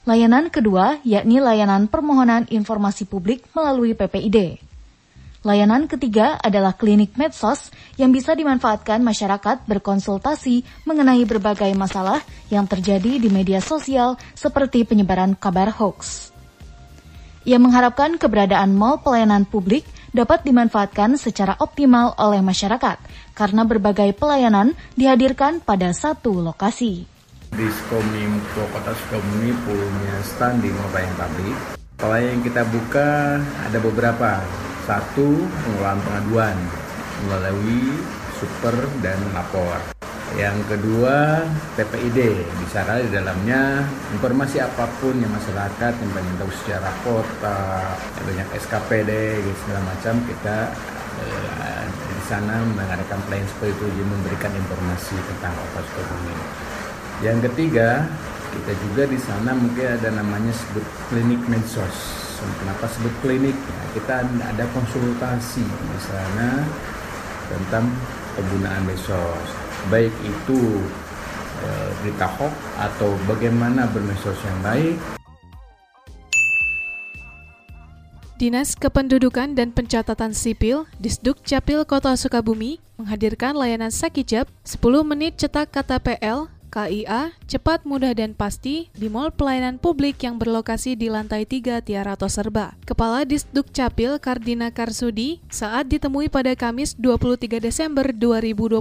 Layanan 0.09 0.49
kedua 0.49 1.03
yakni 1.05 1.37
layanan 1.37 1.85
permohonan 1.85 2.49
informasi 2.49 3.05
publik 3.05 3.45
melalui 3.53 3.93
PPID. 3.93 4.69
Layanan 5.47 5.87
ketiga 5.87 6.35
adalah 6.43 6.75
klinik 6.75 7.15
medsos 7.15 7.71
yang 7.95 8.11
bisa 8.11 8.35
dimanfaatkan 8.35 8.99
masyarakat 9.05 9.69
berkonsultasi 9.71 10.67
mengenai 10.83 11.23
berbagai 11.29 11.71
masalah 11.79 12.19
yang 12.51 12.67
terjadi 12.67 13.23
di 13.23 13.29
media 13.31 13.63
sosial 13.63 14.19
seperti 14.35 14.83
penyebaran 14.83 15.39
kabar 15.39 15.71
hoax. 15.71 16.33
Ia 17.47 17.61
mengharapkan 17.63 18.19
keberadaan 18.19 18.75
mall 18.75 18.99
pelayanan 18.99 19.47
publik 19.47 19.87
dapat 20.19 20.43
dimanfaatkan 20.43 21.15
secara 21.15 21.55
optimal 21.63 22.19
oleh 22.19 22.43
masyarakat 22.43 22.99
karena 23.39 23.63
berbagai 23.63 24.11
pelayanan 24.19 24.75
dihadirkan 24.99 25.63
pada 25.63 25.95
satu 25.95 26.43
lokasi. 26.43 27.07
Diskominfo 27.55 28.67
Kota 28.75 28.93
Sukabumi 28.99 29.55
punya 29.63 30.17
stand 30.27 30.67
di 30.67 30.75
mall 30.75 30.91
publik. 30.91 31.57
Pelayanan 32.03 32.31
yang 32.35 32.43
kita 32.43 32.63
buka 32.67 33.39
ada 33.39 33.79
beberapa. 33.79 34.43
Satu, 34.89 35.37
pengelolaan 35.63 36.01
pengaduan 36.03 36.57
melalui 37.29 37.93
super 38.41 38.75
dan 39.05 39.21
lapor. 39.37 39.77
Yang 40.37 40.61
kedua, 40.69 41.41
PPID. 41.81 42.45
Bisa 42.61 42.85
kali 42.85 43.09
di 43.09 43.13
dalamnya 43.17 43.81
informasi 44.13 44.61
apa 44.61 44.85
pun 45.01 45.17
yang 45.17 45.33
masyarakat 45.33 45.93
yang 45.97 46.11
pengen 46.13 46.35
tahu 46.37 46.53
secara 46.53 46.91
kota, 47.01 47.61
yang 48.21 48.25
banyak 48.29 48.49
SKPD, 48.61 49.11
gitu, 49.41 49.57
segala 49.65 49.81
macam 49.89 50.15
kita 50.29 50.59
eh, 51.25 51.85
di 51.89 52.23
sana 52.29 52.61
mengadakan 52.61 53.19
pelayanan 53.25 53.49
seperti 53.49 53.73
itu, 53.89 54.05
memberikan 54.05 54.53
informasi 54.53 55.17
tentang 55.17 55.53
kota 55.57 55.81
Sukabumi. 55.89 56.37
Yang 57.25 57.39
ketiga, 57.49 58.05
kita 58.53 58.73
juga 58.85 59.03
di 59.09 59.19
sana 59.19 59.51
mungkin 59.57 59.87
ada 59.97 60.13
namanya 60.13 60.53
sebut 60.53 60.85
klinik 61.09 61.41
medsos. 61.49 61.97
Kenapa 62.39 62.87
sebut 62.87 63.11
klinik? 63.25 63.57
Nah, 63.57 63.87
kita 63.97 64.23
ada 64.23 64.65
konsultasi 64.77 65.65
di 65.67 66.01
sana 66.05 66.63
tentang 67.51 67.91
penggunaan 68.39 68.87
medsos 68.87 69.68
baik 69.89 70.13
itu 70.25 70.61
e, 71.65 71.69
berita 72.01 72.29
hoax 72.29 72.55
atau 72.77 73.17
bagaimana 73.25 73.89
bermesos 73.91 74.37
yang 74.45 74.59
baik. 74.65 74.97
Dinas 78.39 78.79
Kependudukan 78.79 79.59
dan 79.59 79.75
Pencatatan 79.75 80.31
Sipil, 80.31 80.87
Disduk 81.03 81.43
Capil 81.43 81.83
Kota 81.83 82.15
Sukabumi, 82.15 82.79
menghadirkan 82.95 83.59
layanan 83.59 83.91
Sakijab 83.91 84.47
10 84.63 84.79
menit 85.03 85.35
cetak 85.43 85.75
KTPL 85.75 86.47
KIA, 86.79 87.35
cepat, 87.51 87.83
mudah, 87.83 88.15
dan 88.15 88.39
pasti 88.39 88.87
di 88.95 89.11
Mall 89.11 89.35
Pelayanan 89.35 89.83
Publik 89.83 90.23
yang 90.23 90.39
berlokasi 90.39 90.95
di 90.95 91.11
lantai 91.11 91.43
3 91.43 91.83
Tiara 91.83 92.15
Serba. 92.31 92.79
Kepala 92.87 93.27
Disduk 93.27 93.75
Capil 93.75 94.23
Kardina 94.23 94.71
Karsudi 94.71 95.43
saat 95.51 95.91
ditemui 95.91 96.31
pada 96.31 96.55
Kamis 96.55 96.95
23 96.95 97.59
Desember 97.59 98.15
2021 98.15 98.79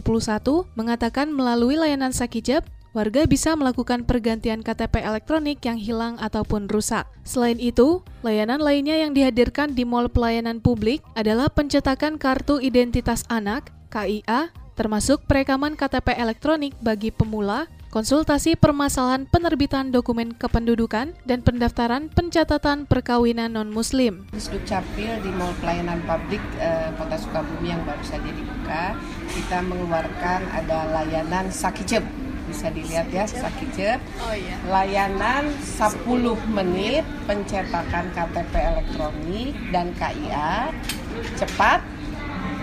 mengatakan 0.78 1.34
melalui 1.34 1.74
layanan 1.74 2.14
Sakijab, 2.14 2.70
warga 2.94 3.26
bisa 3.26 3.58
melakukan 3.58 4.06
pergantian 4.06 4.62
KTP 4.62 5.02
elektronik 5.02 5.58
yang 5.66 5.82
hilang 5.82 6.22
ataupun 6.22 6.70
rusak. 6.70 7.10
Selain 7.26 7.58
itu, 7.58 8.06
layanan 8.22 8.62
lainnya 8.62 9.02
yang 9.02 9.18
dihadirkan 9.18 9.74
di 9.74 9.90
Mall 9.90 10.06
Pelayanan 10.06 10.62
Publik 10.62 11.02
adalah 11.18 11.50
pencetakan 11.50 12.22
kartu 12.22 12.62
identitas 12.62 13.26
anak, 13.34 13.74
KIA, 13.90 14.54
termasuk 14.78 15.26
perekaman 15.26 15.74
KTP 15.74 16.14
elektronik 16.14 16.78
bagi 16.86 17.10
pemula, 17.10 17.66
konsultasi 17.90 18.60
permasalahan 18.60 19.26
penerbitan 19.28 19.90
dokumen 19.90 20.36
kependudukan, 20.36 21.16
dan 21.24 21.40
pendaftaran 21.42 22.12
pencatatan 22.12 22.86
perkawinan 22.86 23.56
non-muslim. 23.56 24.28
Disduk 24.36 24.64
Capil 24.68 25.20
di 25.24 25.32
Mall 25.34 25.56
Pelayanan 25.64 26.04
Publik 26.04 26.44
eh, 26.60 26.92
Kota 27.00 27.18
Sukabumi 27.18 27.72
yang 27.72 27.84
baru 27.88 28.04
saja 28.04 28.30
dibuka, 28.30 28.96
kita 29.32 29.58
mengeluarkan 29.64 30.40
ada 30.52 30.78
layanan 30.92 31.48
Sakijeb. 31.50 32.04
Bisa 32.48 32.72
dilihat 32.72 33.12
ya, 33.12 33.28
Sakijeb. 33.28 34.00
Oh, 34.24 34.32
iya. 34.32 34.56
Layanan 34.72 35.52
10 35.60 36.08
menit 36.48 37.04
pencetakan 37.28 38.08
KTP 38.16 38.54
elektronik 38.56 39.52
dan 39.76 39.92
KIA, 40.00 40.72
cepat, 41.36 41.84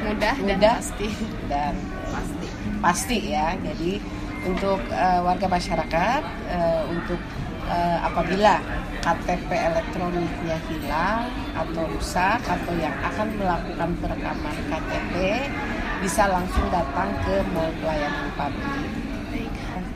mudah, 0.05 0.35
mudah 0.41 0.57
dan 0.57 0.81
pasti. 0.81 1.09
Dan 1.53 1.75
pasti. 2.09 2.49
Pasti 2.81 3.19
ya. 3.29 3.47
Jadi 3.61 4.01
untuk 4.45 4.81
uh, 4.93 5.21
warga 5.25 5.47
masyarakat 5.49 6.23
uh, 6.53 6.83
untuk 6.93 7.21
uh, 7.69 7.99
apabila 8.05 8.61
KTP 9.05 9.51
elektroniknya 9.53 10.57
hilang 10.69 11.29
atau 11.53 11.85
rusak 11.93 12.41
atau 12.41 12.73
yang 12.81 12.97
akan 13.05 13.29
melakukan 13.37 13.91
perekaman 14.01 14.57
KTP 14.73 15.15
bisa 16.01 16.29
langsung 16.29 16.69
datang 16.73 17.13
ke 17.25 17.45
mall 17.53 17.73
pelayanan 17.81 18.29
publik. 18.37 18.93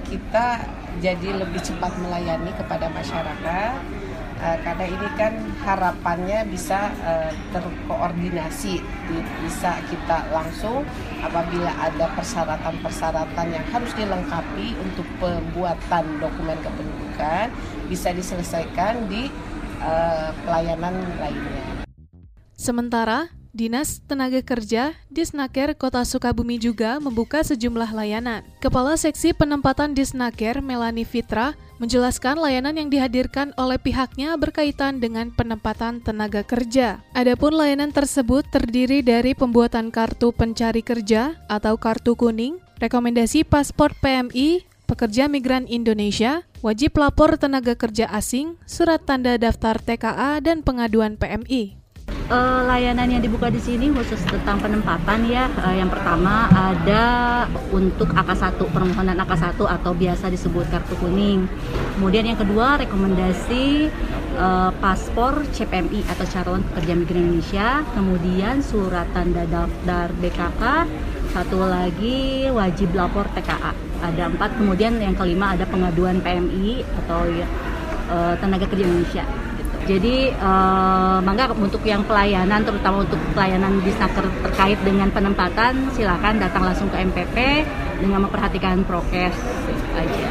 Kita 0.09 0.65
jadi 1.05 1.29
lebih 1.37 1.61
cepat 1.61 1.93
melayani 2.01 2.53
kepada 2.57 2.89
masyarakat 2.93 3.98
uh, 4.41 4.59
karena 4.63 4.85
ini 4.89 5.09
kan 5.19 5.33
harapannya 5.63 6.47
bisa 6.49 6.91
uh, 7.05 7.31
terkoordinasi 7.55 8.81
bisa 9.45 9.79
kita 9.91 10.27
langsung 10.31 10.83
apabila 11.23 11.71
ada 11.79 12.07
persyaratan-persyaratan 12.15 13.47
yang 13.53 13.67
harus 13.71 13.93
dilengkapi 13.95 14.75
untuk 14.83 15.07
pembuatan 15.19 16.05
dokumen 16.23 16.59
kependudukan 16.63 17.47
bisa 17.87 18.11
diselesaikan 18.15 19.07
di 19.11 19.31
uh, 19.83 20.31
pelayanan 20.47 20.95
lainnya. 21.19 21.87
Sementara 22.59 23.38
Dinas 23.59 23.99
Tenaga 24.07 24.39
Kerja 24.39 24.95
Disnaker 25.11 25.75
Kota 25.75 26.07
Sukabumi 26.07 26.63
juga 26.63 27.03
membuka 27.03 27.43
sejumlah 27.43 27.91
layanan. 27.91 28.47
Kepala 28.63 28.95
Seksi 28.95 29.35
Penempatan 29.35 29.99
Disnaker 29.99 30.63
Melani 30.63 31.03
Fitra 31.03 31.59
menjelaskan 31.83 32.39
layanan 32.39 32.79
yang 32.79 32.87
dihadirkan 32.87 33.51
oleh 33.59 33.75
pihaknya 33.83 34.39
berkaitan 34.39 35.03
dengan 35.03 35.35
penempatan 35.35 35.99
tenaga 35.99 36.47
kerja. 36.47 37.03
Adapun 37.19 37.59
layanan 37.59 37.91
tersebut 37.91 38.47
terdiri 38.47 39.03
dari 39.03 39.35
pembuatan 39.35 39.91
kartu 39.91 40.31
pencari 40.31 40.87
kerja 40.87 41.35
atau 41.51 41.75
kartu 41.75 42.15
kuning, 42.15 42.63
rekomendasi 42.79 43.43
paspor 43.43 43.91
PMI, 43.99 44.71
pekerja 44.87 45.27
migran 45.27 45.67
Indonesia, 45.67 46.47
wajib 46.63 46.95
lapor 46.95 47.35
tenaga 47.35 47.75
kerja 47.75 48.07
asing, 48.07 48.55
surat 48.71 49.03
tanda 49.03 49.35
daftar 49.35 49.83
TKA, 49.83 50.39
dan 50.47 50.63
pengaduan 50.63 51.19
PMI 51.19 51.78
uh, 52.29 52.61
layanan 52.69 53.09
yang 53.09 53.23
dibuka 53.25 53.49
di 53.49 53.61
sini 53.61 53.91
khusus 53.93 54.21
tentang 54.29 54.61
penempatan 54.61 55.29
ya. 55.29 55.49
Uh, 55.61 55.75
yang 55.75 55.91
pertama 55.91 56.49
ada 56.53 57.05
untuk 57.73 58.13
AK1 58.13 58.61
permohonan 58.71 59.19
AK1 59.25 59.59
atau 59.59 59.93
biasa 59.97 60.31
disebut 60.33 60.69
kartu 60.69 60.95
kuning. 61.01 61.49
Kemudian 61.99 62.29
yang 62.29 62.39
kedua 62.39 62.79
rekomendasi 62.79 63.91
uh, 64.39 64.71
paspor 64.79 65.43
CPMI 65.51 66.07
atau 66.07 66.25
calon 66.29 66.63
pekerja 66.73 66.93
migran 66.95 67.25
Indonesia, 67.27 67.83
kemudian 67.97 68.61
surat 68.63 69.09
tanda 69.17 69.49
daftar 69.49 70.13
BKK, 70.21 70.63
satu 71.35 71.59
lagi 71.67 72.47
wajib 72.49 72.95
lapor 72.95 73.27
TKA 73.35 73.89
ada 73.99 74.31
empat 74.31 74.55
kemudian 74.55 74.95
yang 75.03 75.15
kelima 75.19 75.59
ada 75.59 75.67
pengaduan 75.67 76.23
PMI 76.23 76.87
atau 77.05 77.27
uh, 78.15 78.35
tenaga 78.39 78.71
kerja 78.71 78.87
Indonesia. 78.87 79.48
Jadi 79.89 80.37
uh, 80.37 81.19
mangga 81.25 81.49
untuk 81.57 81.81
yang 81.89 82.05
pelayanan 82.05 82.61
terutama 82.61 83.09
untuk 83.09 83.17
pelayanan 83.33 83.81
disnaker 83.81 84.29
terkait 84.45 84.77
dengan 84.85 85.09
penempatan 85.09 85.89
silakan 85.97 86.37
datang 86.37 86.69
langsung 86.69 86.93
ke 86.93 87.01
MPP 87.09 87.65
dengan 88.05 88.29
memperhatikan 88.29 88.85
prokes 88.85 89.33
aja. 89.97 90.29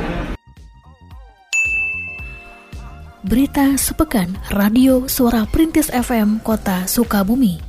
Berita 3.25 3.75
sepekan 3.75 4.37
Radio 4.53 5.09
Suara 5.09 5.43
Perintis 5.49 5.91
FM 5.91 6.39
Kota 6.45 6.87
Sukabumi. 6.87 7.66